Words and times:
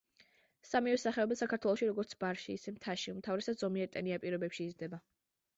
სამივე 0.69 1.01
სახეობა 1.01 1.37
საქართველოში 1.41 1.89
როგორც 1.91 2.17
ბარში, 2.25 2.57
ისე 2.61 2.75
მთაში, 2.79 3.15
უმთავრესად 3.17 3.63
ზომიერად 3.67 3.95
ტენიან 3.99 4.25
პირობებში 4.25 4.67
იზრდება. 4.71 5.03